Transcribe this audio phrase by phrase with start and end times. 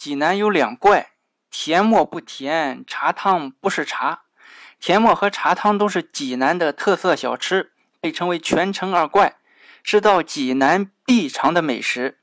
[0.00, 1.10] 济南有两怪：
[1.50, 4.22] 甜沫不甜，茶汤不是茶。
[4.80, 9.36] 甜沫和茶汤都是济南的特色小吃，被称为“全城二怪”，
[9.84, 12.16] 是到济南必尝的美食。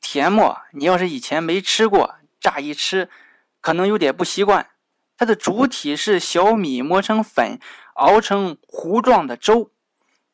[0.00, 3.10] 甜沫，你要是以前没吃过，乍一吃
[3.60, 4.70] 可能有点不习惯。
[5.16, 7.58] 它的主体是小米磨成粉，
[7.94, 9.72] 熬成糊状的粥，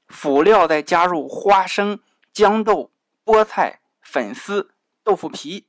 [0.08, 2.00] 辅料再加入花生、
[2.34, 2.90] 豇豆、
[3.24, 5.64] 菠菜、粉丝、豆腐皮，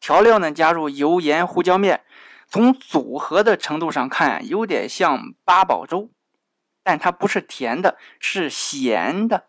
[0.00, 2.02] 调料呢加入油盐胡椒面。
[2.48, 6.10] 从组合的程度上看，有点像八宝粥，
[6.84, 9.46] 但它不是甜的，是咸的。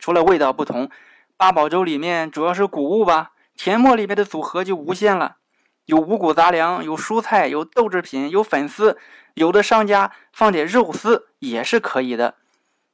[0.00, 0.90] 除了味道不同，
[1.36, 5.36] 八宝粥里面主要是谷物吧，甜沫里面的组合就无限了，
[5.84, 8.98] 有五谷杂粮，有蔬菜，有豆制品，有粉丝，
[9.34, 12.34] 有的商家放点肉丝也是可以的。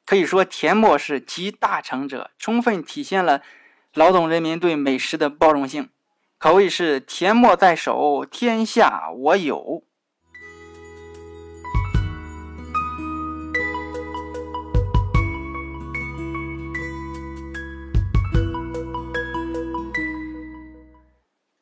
[0.05, 3.41] 可以说，甜沫是集大成者，充分体现了
[3.95, 5.89] 劳动人民对美食的包容性。
[6.43, 9.85] 可谓是甜沫在手，天下我有。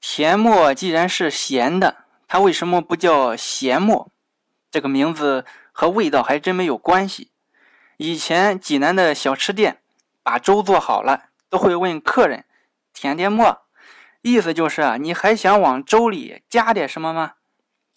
[0.00, 4.12] 甜沫既然是咸的，它为什么不叫咸沫？
[4.70, 7.32] 这个名字和味道还真没有关系。
[7.96, 9.80] 以前济南的小吃店
[10.22, 12.44] 把粥做好了，都会问客人
[12.94, 13.62] ：“甜点沫？”
[14.30, 17.32] 意思就是，你还想往粥里加点什么吗？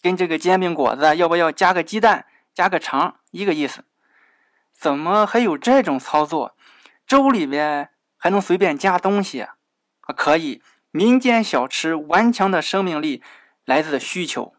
[0.00, 3.84] 跟这个煎饼果子要不要加个鸡蛋、加个肠一个意思？
[4.72, 6.56] 怎么还有这种操作？
[7.06, 9.54] 粥里边还能随便加东西啊？
[10.16, 10.60] 可以，
[10.90, 13.22] 民间小吃顽强的生命力
[13.64, 14.54] 来自需求。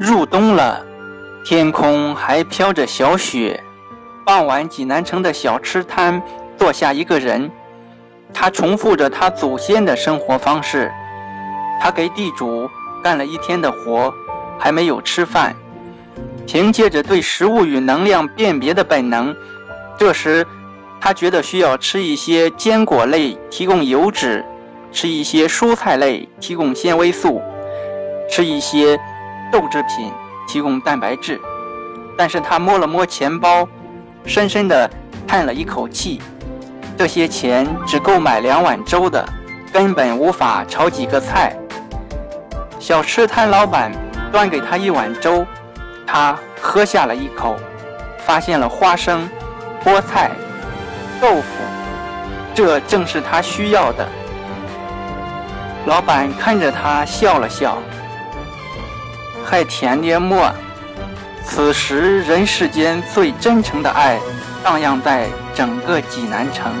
[0.00, 0.84] 入冬了，
[1.44, 3.62] 天空还飘着小雪。
[4.26, 6.22] 傍晚，济南城的小吃摊
[6.56, 7.50] 坐下一个人。
[8.32, 10.90] 他重复着他祖先的生活方式，
[11.80, 12.68] 他给地主
[13.02, 14.12] 干了一天的活，
[14.58, 15.54] 还没有吃饭。
[16.46, 19.34] 凭借着对食物与能量辨别的本能，
[19.98, 20.46] 这时
[21.00, 24.44] 他觉得需要吃一些坚果类提供油脂，
[24.90, 27.40] 吃一些蔬菜类提供纤维素，
[28.28, 28.98] 吃一些
[29.52, 30.10] 豆制品
[30.48, 31.40] 提供蛋白质。
[32.16, 33.68] 但是他摸了摸钱包，
[34.24, 34.90] 深深地
[35.26, 36.20] 叹了一口气。
[37.00, 39.26] 这些钱只够买两碗粥的，
[39.72, 41.56] 根本无法炒几个菜。
[42.78, 43.90] 小吃摊老板
[44.30, 45.46] 端给他一碗粥，
[46.06, 47.56] 他喝下了一口，
[48.18, 49.26] 发现了花生、
[49.82, 50.30] 菠菜、
[51.22, 51.46] 豆腐，
[52.54, 54.06] 这正是他需要的。
[55.86, 57.78] 老板看着他笑了笑，
[59.42, 60.52] 还甜点么？
[61.46, 64.20] 此时人世间最真诚的爱。
[64.62, 65.26] 荡漾在
[65.60, 66.72] 整个济南城。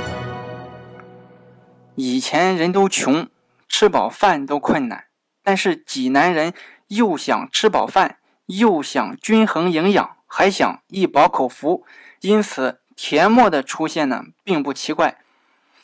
[1.96, 3.28] 以前人都穷，
[3.68, 5.04] 吃饱饭都困难，
[5.42, 6.54] 但是济南人
[6.86, 11.84] 又想吃饱饭，又想均衡营养，还想一饱口福，
[12.22, 15.18] 因此甜沫的出现呢，并不奇怪。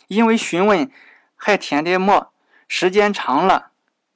[0.07, 0.91] 因为询问
[1.35, 2.33] 还甜的沫，
[2.67, 3.73] 时间长了，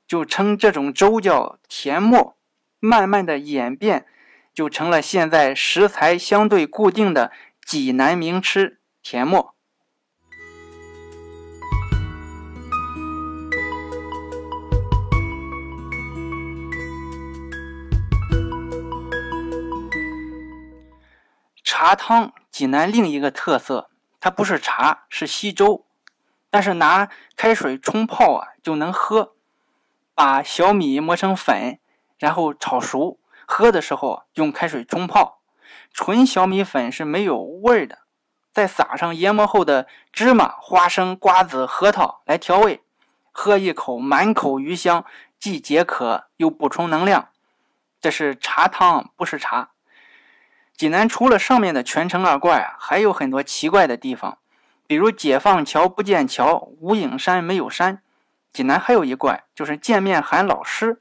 [0.08, 2.34] 就称这种粥叫甜沫，
[2.78, 4.06] 慢慢的演变，
[4.54, 7.30] 就成了现在食材相对固定的。
[7.70, 9.54] 济南名吃甜沫。
[21.62, 23.88] 茶汤，济南另一个特色，
[24.18, 25.86] 它不是茶，是稀粥，
[26.50, 29.36] 但是拿开水冲泡啊就能喝。
[30.16, 31.78] 把小米磨成粉，
[32.18, 35.39] 然后炒熟，喝的时候用开水冲泡。
[35.92, 37.98] 纯小米粉是没有味儿的，
[38.52, 42.80] 再撒上研磨后的芝麻、花生、瓜子、核桃来调味，
[43.32, 45.04] 喝一口满口余香，
[45.38, 47.28] 既解渴又补充能量。
[48.00, 49.70] 这是茶汤，不是茶。
[50.74, 54.38] 济南除了上面的全城二怪，还有很多奇怪的地方，
[54.86, 58.02] 比如解放桥不见桥，无影山没有山。
[58.52, 61.00] 济南还有一怪，就是见面喊老师。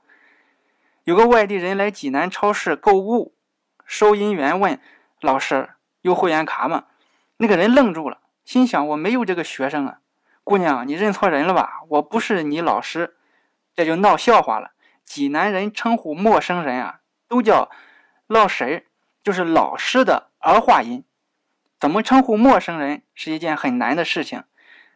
[1.06, 3.34] 有个外地人来济南超市购物。
[3.90, 4.80] 收银员问
[5.20, 5.72] ：“老师
[6.02, 6.86] 有会员卡吗？”
[7.38, 9.98] 那个人愣住了，心想：“我没有这个学生啊，
[10.44, 11.82] 姑娘，你认错人了吧？
[11.90, 13.18] 我不是你老师。”
[13.74, 14.74] 这就闹笑话了。
[15.04, 17.72] 济南人称呼陌生人啊，都叫
[18.28, 18.86] 老师，
[19.24, 21.04] 就是老师的儿化音。
[21.80, 24.44] 怎么称呼陌生人是一件很难的事情，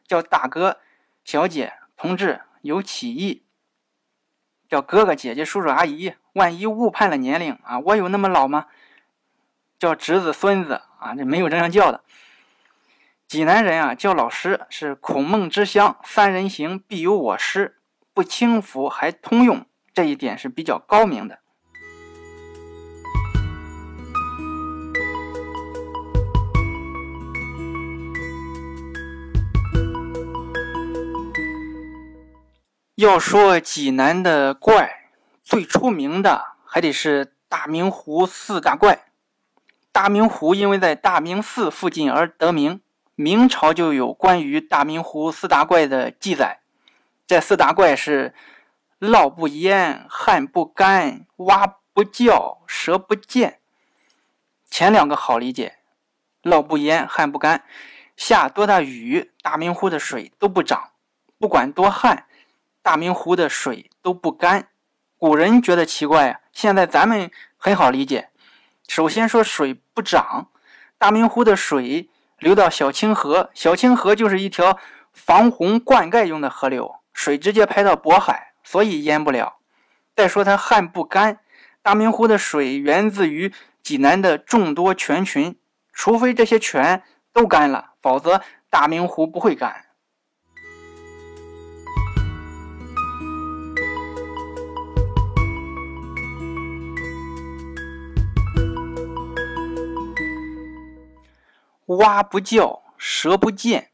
[0.06, 0.78] 叫大哥、
[1.26, 3.44] 小姐、同志，有歧义。
[4.74, 8.66] 叫哥哥姐姐叔叔阿姨，万一误判了年龄啊，我有那么老吗？
[9.78, 12.02] 叫侄子孙子啊，这没有这样叫的。
[13.28, 17.78] 济南人啊，叫老师是孔孟之乡，三人行必有我师。
[18.16, 21.38] 不轻浮，还通用，这一点是比较高明的。
[33.04, 35.10] 要说济南的怪，
[35.44, 39.08] 最出名的还得是大明湖四大怪。
[39.92, 42.82] 大明湖因为在大明寺附近而得名，
[43.16, 46.62] 明朝就有关于大明湖四大怪的记载。
[47.28, 48.34] 这四大怪是：
[49.02, 53.60] 涝不淹、旱不干、蛙不叫、蛇不见。
[54.70, 55.76] 前两个好理解，
[56.42, 57.66] 涝不淹、旱不干，
[58.16, 60.94] 下多大雨，大明湖的水都不涨；
[61.38, 62.28] 不管多旱。
[62.84, 64.68] 大明湖的水都不干，
[65.18, 66.42] 古人觉得奇怪啊。
[66.52, 68.30] 现在咱们很好理解。
[68.90, 70.50] 首先说水不涨，
[70.98, 72.10] 大明湖的水
[72.40, 74.78] 流到小清河，小清河就是一条
[75.14, 79.56] 防洪灌溉用的河流，水直接排到渤海，所以淹不了。
[80.14, 81.40] 再说它旱不干，
[81.82, 85.58] 大明湖的水源自于济南的众多泉群，
[85.94, 87.02] 除非这些泉
[87.32, 89.86] 都干了，否则大明湖不会干。
[101.98, 103.90] 蛙不叫，蛇不见，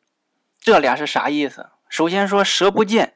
[0.59, 1.69] 这俩是啥意思？
[1.87, 3.15] 首先说蛇不见，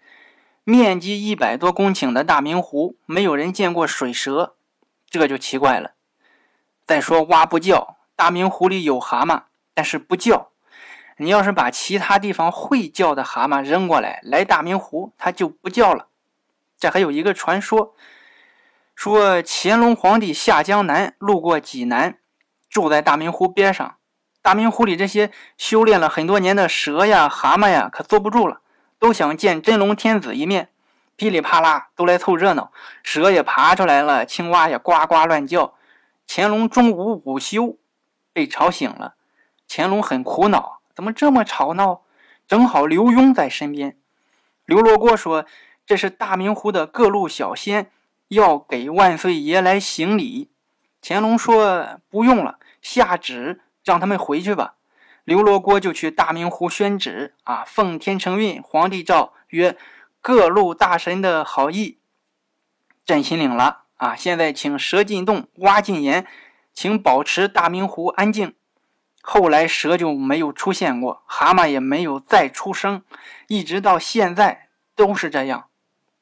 [0.64, 4.56] 面积一百多公顷的大明湖，没有人见过水蛇，
[5.10, 5.92] 这就奇怪了。
[6.86, 9.44] 再说蛙不叫，大明湖里有蛤蟆，
[9.74, 10.50] 但是不叫。
[11.18, 16.08] 你要是把其他地方会叫的蛤蟆扔过来，来大明湖，它就不叫了。
[16.80, 17.96] 这还有一个传说，
[18.96, 22.18] 说乾隆皇帝下江南，路过济南，
[22.68, 23.98] 住在大明湖边上。
[24.44, 28.60] 大明湖里这些修炼了很多年的蛇呀、蛤蟆呀，可坐不住了，
[29.00, 30.68] 都想见真龙天子一面，
[31.16, 32.74] 噼里啪啦都来凑热闹。
[33.04, 35.76] 蛇也爬出来了，青蛙也呱呱乱叫。
[36.28, 37.78] 乾隆中午午休，
[38.34, 39.16] 被吵醒了。
[39.70, 42.02] 乾隆很苦恼，怎么这么吵闹？
[42.46, 43.98] 正好刘墉在身边。
[44.66, 45.46] 刘罗锅说
[45.88, 47.92] ：“这是大明湖的各路小仙
[48.28, 50.50] 要给万岁爷来行礼。”
[51.02, 54.76] 乾隆说：“不用了，下旨。”让他们回去吧。
[55.24, 59.78] 刘罗锅就去大明湖宣旨啊，奉天承运，皇帝诏曰：
[60.22, 61.98] 各路大神的好意，
[63.06, 64.16] 朕心领了啊。
[64.16, 66.28] 现在请蛇进洞，蛙进岩，
[66.74, 68.54] 请保持大明湖安静。
[69.22, 73.04] 后来蛇就没有出现过，蛤蟆也没有再出声，
[73.48, 75.70] 一直到现在都是这样。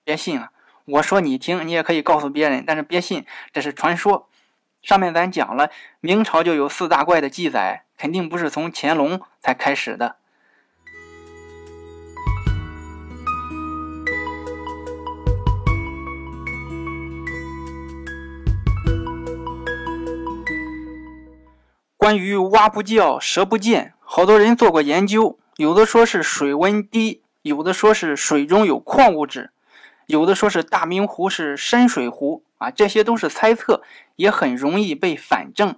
[0.04, 0.52] 别信啊，
[0.86, 4.30] 我说你听，你也可以告诉别人，但是别信，这是传说。
[4.82, 5.70] 上面咱讲了，
[6.00, 10.16] 明朝就有四大怪的记载，肯定不是从乾隆才开始的。
[21.96, 29.52] 关于蛙不叫，蛇不见，好多人做过研究，有的说是水温低，有的说是水中有矿物质，
[30.12, 32.44] 有的说是大明湖是深水湖。
[32.62, 33.82] 啊，这些都是猜测，
[34.18, 35.78] 也很容易被反证。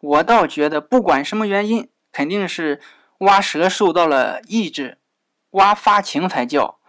[0.00, 2.80] 我倒觉得，不管什么原因，肯定是
[3.18, 4.98] 蛙蛇受到了抑制，
[5.50, 6.80] 蛙发情才叫。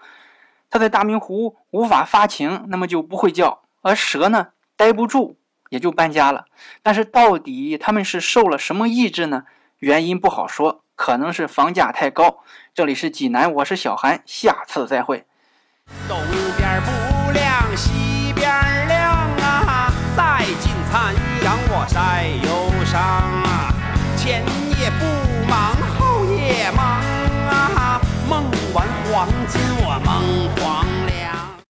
[0.72, 3.62] 它在大明湖无法发情，那么就不会叫。
[3.82, 5.38] 而蛇呢，待不住，
[5.70, 6.46] 也就搬家了。
[6.82, 9.44] 但是到底他们是受了什么抑制呢？
[9.78, 12.40] 原因不好说，可能是房价太高。
[12.74, 15.28] 这里是济南，我是小韩，下次再会。
[16.80, 18.09] 不亮惜